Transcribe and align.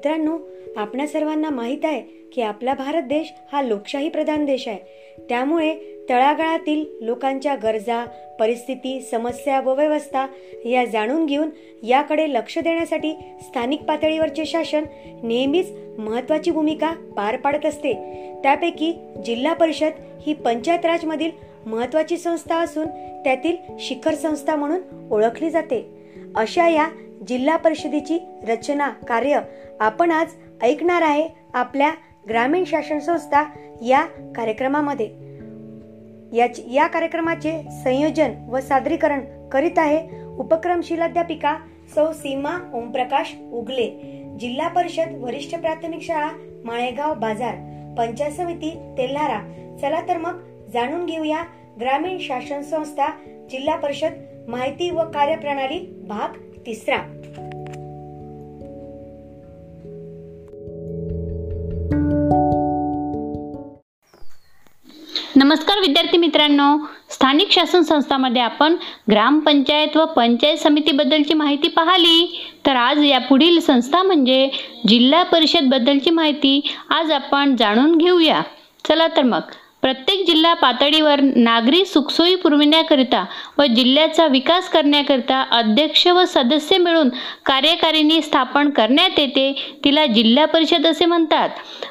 मित्रांनो 0.00 0.38
आपणा 0.76 1.06
सर्वांना 1.06 1.50
माहीत 1.50 1.84
आहे 1.84 2.00
की 2.32 2.42
आपला 2.42 2.74
भारत 2.74 3.02
देश 3.02 3.32
हा 3.52 3.62
लोकशाही 3.62 4.08
प्रधान 4.08 4.44
देश 4.44 4.68
आहे. 4.68 4.78
त्यामुळे 5.28 5.74
तळागाळातील 6.08 6.84
लोकांच्या 7.00 7.54
गरजा 7.54 8.06
परिस्थिती 8.40 9.00
समस्या 9.00 9.60
व 9.60 9.74
व्यवस्था 9.74 10.26
या 10.64 10.84
जाणून 10.84 11.26
घेऊन 11.26 11.50
याकडे 11.82 12.30
लक्ष 12.30 12.58
देण्यासाठी 12.58 13.12
स्थानिक 13.40 13.82
पातळीवरचे 13.82 14.46
शासन 14.46 14.84
नेहमीच 15.22 15.70
महत्वाची 15.98 16.50
भूमिका 16.50 16.92
पार 17.16 17.36
पाडत 17.36 17.66
असते. 17.66 17.92
त्यापैकी 18.42 18.94
जिल्हा 19.24 19.52
परिषद 19.52 19.90
ही 20.26 20.34
पंचायत 20.34 20.86
राजमधील 20.86 21.30
महत्त्वाची 21.30 21.76
महत्वाची 21.76 22.16
संस्था 22.16 22.56
असून 22.56 22.86
त्यातील 23.24 23.56
शिखर 23.78 24.14
संस्था 24.14 24.56
म्हणून 24.56 25.08
ओळखली 25.10 25.50
जाते. 25.50 25.86
अशा 26.36 26.68
या 26.68 26.88
जिल्हा 27.28 27.56
परिषदेची 27.56 28.18
रचना 28.48 28.88
कार्य 28.90 29.40
आपण 29.80 30.10
आज 30.10 30.28
ऐकणार 30.62 31.02
आहे 31.02 31.28
आपल्या 31.54 31.90
ग्रामीण 32.28 32.64
शासन 32.64 32.98
संस्था 32.98 33.44
या 33.82 34.04
कार्यक्रमामध्ये. 34.36 35.06
या 36.72 36.86
कार्यक्रमाचे 36.86 37.62
संयोजन 37.84 38.32
व 38.48 38.60
सादरीकरण 38.60 39.48
करीत 39.48 39.78
आहे 39.78 40.24
उपक्रमशील 40.38 41.00
अध्यापिका 41.00 41.56
सौ 41.94 42.12
सीमा 42.12 42.70
ओमप्रकाश 42.74 43.34
उगले 43.52 43.86
जिल्हा 44.40 44.68
परिषद 44.68 45.14
वरिष्ठ 45.20 45.58
प्राथमिक 45.58 46.02
शाळा 46.02 46.30
माळेगाव 46.64 47.14
बाजार 47.14 47.54
पंचायत 47.98 48.32
समिती 48.32 48.94
तेल्हारा. 48.98 49.38
चला 49.80 50.00
तर 50.08 50.16
मग 50.16 50.40
जाणून 50.72 51.06
घेऊया 51.06 51.42
ग्रामीण 51.80 52.18
शासन 52.20 52.62
संस्था 52.62 53.06
जिल्हा 53.50 53.76
परिषद 53.76 54.12
माहिती 54.48 54.90
व 54.90 55.00
कार्यप्रणाली 55.00 56.04
भाग 56.08 56.49
तिसरा. 56.66 56.96
नमस्कार 65.36 65.78
विद्यार्थी 65.78 66.18
मित्रांनो. 66.18 66.78
स्थानिक 67.10 67.50
शासन 67.50 67.82
संस्थामध्ये 67.82 68.42
आपण 68.42 68.76
ग्रामपंचायत 69.10 69.96
व 69.96 70.04
पंचायत 70.04 70.56
समितीबद्दलची 70.56 71.34
माहिती 71.34 71.68
पाहिली. 71.68 72.44
तर 72.66 72.76
आज 72.76 73.04
या 73.04 73.18
पुढील 73.18 73.60
संस्था 73.60 74.02
म्हणजे 74.02 74.48
जिल्हा 74.88 75.22
परिषद 75.22 75.64
बद्दलची 75.64 76.10
माहिती 76.10 76.60
आज 76.90 77.12
आपण 77.12 77.56
जाणून 77.56 77.96
घेऊया. 77.98 78.42
चला 78.88 79.06
तर 79.06 79.22
मग. 79.22 79.40
प्रत्येक 79.82 80.26
जिल्हा 80.26 80.52
पातळीवर 80.54 81.20
नागरी 81.20 81.84
सुखसोयी 81.84 82.34
पुरविण्याकरिता 82.34 83.24
व 83.58 83.64
जिल्ह्याचा 83.76 84.26
विकास 84.26 84.68
करण्याकरिता 84.68 85.40
अध्यक्ष 85.50 86.06
व 86.06 86.24
सदस्य 86.24 86.78
मिळून 86.78 87.08
कार्यकारिणी 87.46 88.20
स्थापन 88.22 88.70
करण्यात 88.70 89.18
येते 89.18 89.52
तिला 89.84 90.06
जिल्हा 90.06 90.44
परिषद 90.44 90.86
असे 90.86 91.06
म्हणतात. 91.06 91.48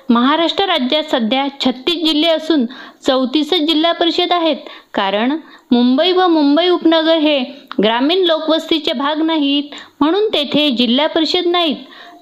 महाराष्ट्र 0.10 0.66
राज्यात 0.66 1.04
सध्या 1.12 1.48
छत्तीस 1.66 2.06
जिल्हे 2.06 2.32
असून 2.32 2.66
चौतीसच 3.06 3.60
जिल्हा 3.60 3.92
परिषद 3.92 4.32
आहेत. 4.32 4.58
कारण 4.94 5.38
मुंबई 5.72 6.12
व 6.12 6.28
मुंबई 6.28 6.70
उपनगर 6.70 7.18
हे 7.18 7.40
ग्रामीण 7.84 8.24
लोकवस्तीचे 8.26 8.94
भाग 8.94 9.22
नाहीत 9.22 9.76
म्हणून 10.00 10.28
तेथे 10.28 10.70
जिल्हा 10.70 11.08
परिषद 11.08 11.48
नाहीत. 11.48 11.76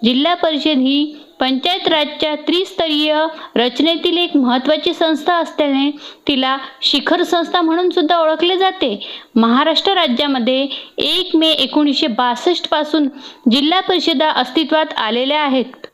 जिल्हा 0.03 0.33
परिषद 0.33 0.77
ही 0.77 1.15
पंचायत 1.39 1.88
राजच्या 1.88 2.35
त्रिस्तरीय 2.35 3.16
रचनेतील 3.55 4.17
एक 4.17 4.35
महत्त्वाची 4.38 4.93
संस्था 4.93 5.35
असल्याने 5.35 5.91
तिला 6.27 6.57
शिखर 6.81 7.23
संस्था 7.23 7.61
म्हणून 7.61 7.89
सुद्धा 7.89 8.17
ओळखले 8.17 8.57
जाते. 8.57 9.07
महाराष्ट्र 9.35 9.94
राज्यामध्ये 9.94 10.67
एक 10.97 11.35
मे 11.35 11.49
एकोणीसशे 11.49 12.07
बासष्टपासून 12.07 13.07
जिल्हा 13.52 13.79
परिषदा 13.79 14.29
अस्तित्वात 14.29 14.94
आलेल्या 14.97 15.41
आहेत. 15.41 15.88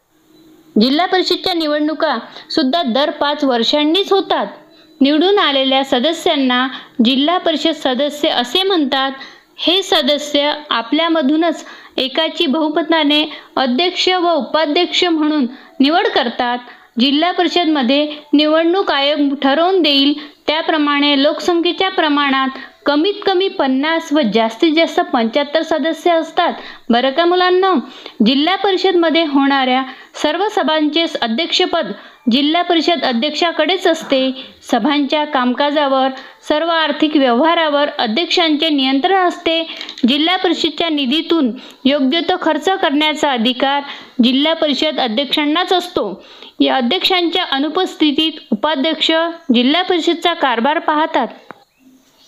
जिल्हा 0.81 1.06
परिषदच्या 1.06 1.53
निवडणुका 1.53 2.18
सुद्धा 2.50 2.84
दर 2.84 3.09
पाच 3.09 3.44
वर्षांनीच 3.44 4.12
होतात. 4.13 4.47
निवडून 5.01 5.39
आलेल्या 5.39 5.84
सदस्यांना 5.84 6.68
जिल्हा 7.06 7.38
परिषद 7.38 7.72
सदस्य 7.72 8.29
असे 8.29 8.63
म्हणतात 8.63 9.12
हे 9.58 9.81
सदस्य 9.84 10.52
आपल्यामधूनच 10.69 11.66
एकाची 11.97 12.46
बहुमताने 12.46 13.24
अध्यक्ष 13.56 14.09
व 14.09 14.31
उपाध्यक्ष 14.31 15.03
म्हणून 15.03 15.46
निवड 15.80 16.08
करतात. 16.08 16.58
जिल्हा 17.00 17.31
परिषदमध्ये 17.31 18.08
निवडणूक 18.34 18.92
आयोग 18.92 19.34
ठरवून 19.42 19.81
देईल 19.81 20.13
त्याप्रमाणे 20.47 21.24
लोकसंख्येच्या 21.24 21.90
प्रमाणात 21.90 22.58
कमीत 22.86 23.13
कमी 23.25 23.47
पन्नास 23.47 24.12
व 24.13 24.22
जास्तीत 24.34 24.74
जास्त 24.75 25.00
पंच्याहत्तर 25.00 25.62
सदस्य 25.62 26.12
असतात. 26.12 26.53
बरं 26.90 27.12
का 27.12 27.25
मुलांना? 27.25 27.74
जिल्हा 28.25 28.56
परिषदमध्ये 28.56 29.24
होणाऱ्या 29.24 29.84
सर्व 30.13 30.47
सभांचे 30.52 31.06
अध्यक्षपद 31.22 31.92
जिल्हा 32.31 32.61
परिषद 32.61 33.03
अध्यक्षाकडेच 33.03 33.88
असते. 33.88 34.19
सभांच्या 34.72 35.23
कामकाजावर 35.25 36.09
सर्व 36.50 36.69
आर्थिक 36.69 37.16
व्यवहारावर 37.17 37.89
अध्यक्षांचे 38.00 38.69
नियंत्रण 38.69 39.28
असते. 39.28 39.61
जिल्हा 40.07 40.35
परिषदच्या 40.35 40.89
निधीतून 40.89 41.51
योग्य 41.85 42.19
तो 42.19 42.35
खर्च 42.41 42.69
करण्याचा 42.69 43.31
अधिकार 43.31 43.81
जिल्हा 44.23 44.53
परिषद 44.53 45.00
अध्यक्षांनाच 45.00 45.73
असतो. 45.73 46.23
या 46.59 46.75
अध्यक्षांच्या 46.75 47.44
अनुपस्थितीत 47.51 48.39
उपाध्यक्ष 48.51 49.12
जिल्हा 49.53 49.81
परिषदचा 49.81 50.33
कारभार 50.33 50.79
पाहतात. 50.79 51.28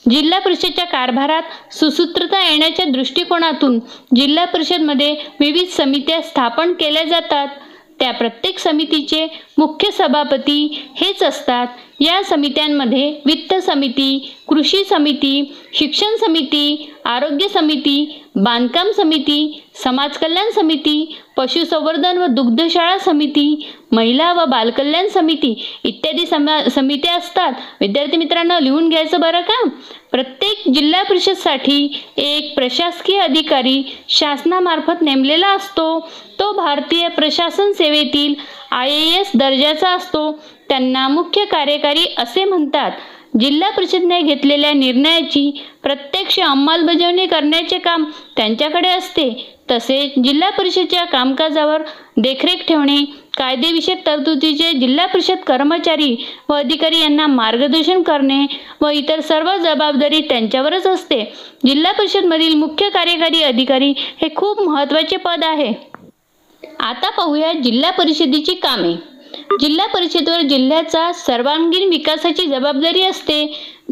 जिल्हा 0.06 0.40
परिषदच्या 0.40 0.86
कारभारात 0.86 1.74
सुसूत्रता 1.74 2.42
येण्याच्या 2.50 2.86
दृष्टिकोनातून 2.86 3.80
जिल्हा 4.16 4.46
परिषदमध्ये 4.46 5.16
विविध 5.40 5.68
समित्या 5.68 6.22
स्थापन 6.22 6.74
केल्या 6.74 7.04
जातात. 7.04 7.48
त्या 8.00 8.12
प्रत्येक 8.12 8.60
समितीचे 8.60 9.28
मुख्य 9.58 9.92
सभापती 9.92 10.88
हेच 10.96 11.24
असतात. 11.24 11.68
या 12.00 12.24
समित्यांमध्ये 12.24 13.22
वित्त 13.26 13.54
समिती 13.54 14.36
कृषी 14.48 14.84
समिती 14.84 15.56
शिक्षण 15.74 16.16
समिती 16.16 16.94
आरोग्य 17.06 17.48
समिती 17.48 18.22
बांधकाम 18.36 18.92
समिती 18.92 19.64
समाज 19.84 20.18
कल्याण 20.18 20.50
समिती 20.50 21.16
पशुसंवर्धन 21.38 22.18
व 22.18 22.26
दुग्धशाळा 22.26 22.98
समिती 22.98 23.70
महिला 23.92 24.34
व 24.34 24.46
बालकल्याण 24.46 25.08
समिती 25.08 25.66
इत्यादी 25.84 26.26
समा 26.26 26.70
समित्या 26.70 27.16
असतात. 27.16 27.54
विद्यार्थी 27.82 28.18
मित्रांनो 28.18 28.60
लिहून 28.60 28.90
घ्यायचं 28.90 29.20
बरं 29.20 29.42
का? 29.42 29.70
प्रत्येक 30.12 30.74
जिल्हा 30.74 31.04
परिषदसाठी 31.04 32.04
एक 32.18 32.56
प्रशासकीय 32.56 33.20
अधिकारी 33.20 33.84
शासनामार्फत 34.10 35.02
नेमलेला 35.02 35.48
असतो. 35.48 36.00
तो 36.40 36.52
भारतीय 36.52 37.08
प्रशासन 37.08 37.72
सेवेतील 37.72 38.34
आय 38.72 38.92
ए 38.92 39.20
एस 39.20 39.32
दर्जाचा 39.36 39.90
असतो. 39.90 40.32
त्यांना 40.70 41.08
मुख्य 41.08 41.46
कार्यकारी 41.46 42.06
असे 42.18 42.46
म्हणतात. 42.46 42.92
जिल्हा 43.40 43.70
परिषदने 43.70 44.22
घेतलेल्या 44.22 44.72
निर्णयाची 44.74 45.52
प्रत्यक्ष 45.84 46.40
अंमलबजावणी 46.40 47.26
करण्याचे 47.26 47.78
काम 47.78 48.04
त्यांच्याकडे 48.38 48.90
असते. 48.90 49.30
तसेच 49.72 50.24
जिल्हा 50.24 50.50
परिषदेच्या 50.50 51.04
कामकाजावर 51.06 51.82
देखरेख 52.18 52.68
ठेवणे 52.68 52.98
कायदेविषयक 53.38 54.06
तरतुदीचे 54.06 54.72
जिल्हा 54.72 55.06
परिषद 55.06 55.38
कर्मचारी 55.38 56.16
व 56.50 56.54
अधिकारी 56.54 57.00
यांना 57.00 57.28
मार्गदर्शन 57.28 58.02
करणे 58.02 58.46
व 58.82 58.90
इतर 58.90 59.20
सर्व 59.20 59.56
जबाबदारी 59.58 60.20
त्यांच्यावरच 60.20 60.88
असते. 60.88 61.34
जिल्हा 61.66 61.92
परिषदमधील 61.92 62.54
मुख्य 62.54 62.90
कार्यकारी 62.90 63.42
अधिकारी 63.44 63.94
हे 63.98 64.30
खूप 64.36 64.62
महत्त्वाचे 64.62 65.18
पद 65.18 65.44
आहे. 65.44 65.74
आता 66.80 67.10
पाहूया 67.10 67.52
जिल्हा 67.54 67.92
परिषदेची 67.92 68.56
कामे. 68.56 68.94
जिल्हा 69.62 69.86
परिषदेवर 69.88 70.42
जिल्ह्याचा 70.42 71.12
सर्वांगीण 71.14 71.90
विकासाची 71.90 72.46
जबाबदारी 72.46 73.02
असते. 73.02 73.46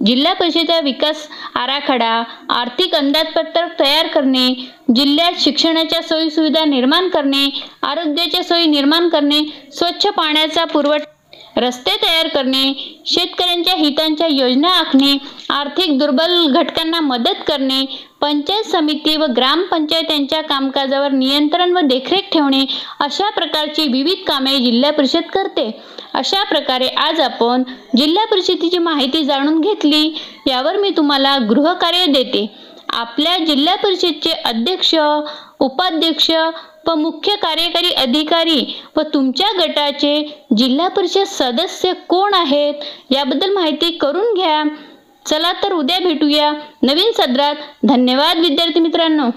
जिल्हा 0.06 0.34
परिषदेचा 0.34 0.79
विकास 0.79 1.28
आराखडा 1.56 2.12
आर्थिक 2.50 2.95
अंदाजपत्रक 2.95 3.80
तयार 3.80 4.07
करणे 4.07 4.48
जिल्ह्यात 4.95 5.39
शिक्षणाच्या 5.39 6.01
सोयी 6.01 6.30
सुविधा 6.30 6.65
निर्माण 6.65 7.07
करणे 7.10 7.48
आरोग्याच्या 7.83 8.44
सोयी 8.44 8.65
निर्माण 8.65 9.10
करणे 9.10 9.42
स्वच्छ 9.74 10.07
पाण्याचा 10.07 10.65
पुरवठा 10.65 11.12
रस्ते 11.58 11.92
तयार 12.04 12.28
करणे 12.28 13.02
शेतकऱ्यांच्या 13.06 13.74
हितांच्या 13.74 14.28
योजना 14.28 14.70
आखणे 14.70 15.18
आर्थिक 15.50 15.98
दुर्बल 16.00 16.46
घटकांना 16.48 17.00
मदत 17.00 17.44
करणे 17.48 17.86
पंचायत 18.22 18.64
समिती 18.64 19.16
व 19.16 19.26
ग्रामपंचायत 19.26 20.34
कामकाजावर 20.50 21.12
नियंत्रण 21.12 21.72
व 21.72 21.80
देखरेख 21.80 22.30
ठेवणे 22.32 22.66
अशा 23.00 23.30
प्रकारची 23.30 23.88
विविध 23.88 24.24
कामे 24.28 24.58
जिल्हा 24.58 24.92
परिषद 24.92 25.30
करते. 25.34 25.70
अशा 26.14 26.44
प्रकारे 26.44 26.88
आज 26.88 27.20
आपण 27.20 27.64
जिल्हा 27.98 28.26
परिषदेची 28.26 28.78
माहिती 28.78 29.24
जाणून 29.24 29.62
घेतली. 29.62 30.16
यावर 30.48 30.78
मी 30.78 30.90
तुम्हाला 30.90 31.38
गृहकार्य 31.50 32.06
देते. 32.06 32.46
आपल्या 32.90 33.38
जिल्हा 33.38 33.76
परिषदचे 33.76 34.32
अध्यक्ष 34.46 34.96
उपाध्यक्ष 35.60 36.32
व 36.88 36.95
मुख्य 36.95 37.35
कार्यकारी 37.35 37.91
अधिकारी 37.91 38.81
व 38.97 39.01
तुमच्या 39.01 39.65
गटाचे 39.65 40.45
जिल्हा 40.57 40.88
परिषद 40.88 41.24
सदस्य 41.24 41.94
कोण 41.94 42.33
आहेत? 42.33 42.74
याबद्दल 43.09 43.53
माहिती 43.53 43.91
करून 43.91 44.33
घ्या. 44.33 44.63
चला 45.25 45.51
तर 45.51 45.74
उद्या 45.74 46.00
भेटूया. 46.00 46.53
नवीन 46.81 47.12
सदरात. 47.12 47.56
धन्यवाद 47.83 48.38
विद्यार्थी 48.38 48.80
मित्रांनो. 48.80 49.30